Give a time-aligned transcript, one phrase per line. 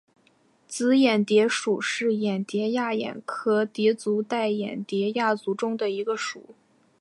[0.67, 2.87] 紫眼蝶属是眼蝶亚
[3.23, 6.55] 科眼蝶族黛眼蝶亚族中的一个属。